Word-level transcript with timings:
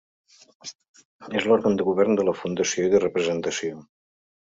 És 1.39 1.45
l'òrgan 1.51 1.77
de 1.79 1.85
govern 1.89 2.17
de 2.19 2.25
la 2.29 2.33
fundació 2.39 2.87
i 2.87 2.91
de 2.95 3.03
representació. 3.05 3.77